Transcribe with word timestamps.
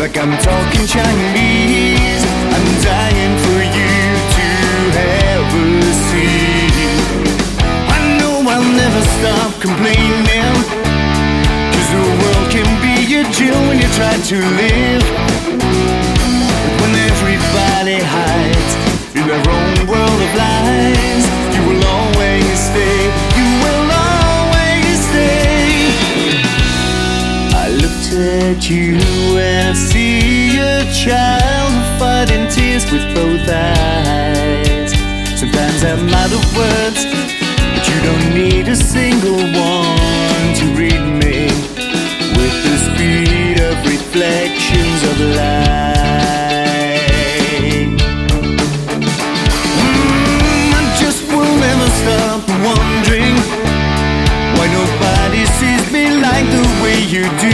like 0.00 0.16
I'm 0.16 0.32
talking 0.38 0.86
Chinese, 0.86 2.24
I'm 2.56 2.68
dying 2.80 3.34
for 3.44 3.60
you 3.76 3.92
to 4.34 4.48
a 5.84 5.94
seat. 6.08 7.04
I 7.86 8.18
know 8.18 8.40
I'll 8.48 8.72
never 8.80 9.02
stop 9.18 9.60
complaining. 9.60 10.56
Cause 11.72 11.88
the 11.92 12.04
world 12.20 12.48
can 12.50 12.68
be 12.80 13.14
a 13.14 13.24
jail 13.30 13.60
when 13.68 13.76
you 13.76 13.88
try 13.92 14.16
to 14.16 14.36
live. 14.36 15.29
At 28.50 28.68
you 28.68 28.96
and 29.38 29.76
see 29.76 30.58
a 30.58 30.82
child 30.92 31.72
fighting 32.00 32.48
tears 32.50 32.84
with 32.90 33.04
both 33.14 33.46
eyes. 33.48 34.90
Sometimes 35.38 35.84
I'm 35.84 36.08
out 36.10 36.32
of 36.32 36.42
words, 36.58 37.06
but 37.72 37.82
you 37.86 37.98
don't 38.02 38.34
need 38.34 38.66
a 38.66 38.74
single 38.74 39.38
one 39.38 40.46
to 40.58 40.64
read 40.74 41.04
me 41.22 41.46
with 42.38 42.56
the 42.66 42.76
speed 42.86 43.60
of 43.68 43.76
reflections 43.86 45.00
of 45.10 45.16
light. 45.38 45.86
Mm, 49.78 50.74
I 50.74 50.82
just 50.98 51.22
will 51.30 51.54
never 51.66 51.88
stop 52.02 52.42
wondering 52.66 53.36
why 54.56 54.66
nobody 54.80 55.42
sees 55.58 55.84
me 55.92 56.04
like 56.18 56.46
the 56.50 56.64
way 56.82 56.98
you 57.14 57.24
do. 57.38 57.49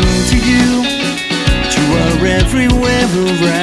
Run 0.00 0.26
to 0.32 0.36
you, 0.36 0.70
you 1.76 1.84
are 2.00 2.26
everywhere 2.26 3.06
around 3.14 3.59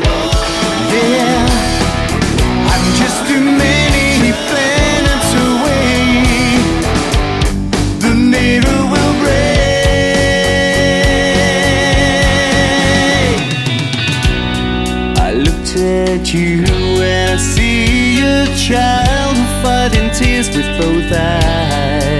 I 15.17 15.33
look 15.33 15.77
at 15.77 16.33
you 16.33 16.63
and 17.01 17.39
see 17.39 18.21
a 18.21 18.45
child 18.55 19.37
fighting 19.61 20.09
tears 20.11 20.49
with 20.55 20.67
both 20.79 21.11
eyes. 21.11 22.12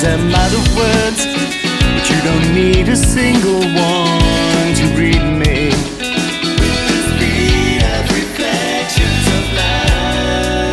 These 0.00 0.08
are 0.08 0.16
mad 0.16 0.52
of 0.54 0.64
words, 0.78 1.26
but 1.92 2.08
you 2.08 2.18
don't 2.24 2.54
need 2.54 2.88
a 2.88 2.96
single 2.96 3.60
one 3.60 4.68
to 4.80 4.86
read 4.96 5.20
me. 5.20 5.66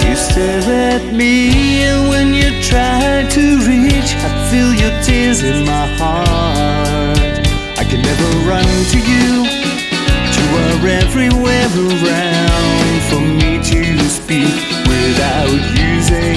You 0.07 0.15
stare 0.15 0.63
at 0.93 1.13
me, 1.13 1.81
and 1.83 2.07
when 2.07 2.33
you 2.33 2.63
try 2.63 3.27
to 3.29 3.43
reach, 3.67 4.15
I 4.15 4.47
feel 4.49 4.73
your 4.73 4.95
tears 5.03 5.43
in 5.43 5.65
my 5.65 5.87
heart. 5.99 7.47
I 7.77 7.83
can 7.83 8.01
never 8.01 8.29
run 8.47 8.63
to 8.63 8.97
you, 9.11 9.43
but 10.23 10.31
you 10.39 10.47
are 10.63 10.87
everywhere 11.03 11.67
around 11.75 13.01
for 13.09 13.19
me 13.19 13.59
to 13.71 14.07
speak 14.07 14.55
without 14.87 15.51
using. 15.75 16.36